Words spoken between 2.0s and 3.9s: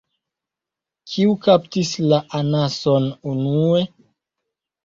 la anason unue?